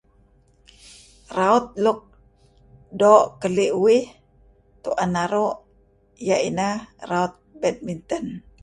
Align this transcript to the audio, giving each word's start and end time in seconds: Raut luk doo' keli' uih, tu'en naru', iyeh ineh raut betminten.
Raut 1.37 1.65
luk 1.83 1.99
doo' 2.99 3.29
keli' 3.41 3.75
uih, 3.83 4.05
tu'en 4.81 5.09
naru', 5.15 5.57
iyeh 6.23 6.41
ineh 6.49 6.75
raut 7.09 7.33
betminten. 7.59 8.23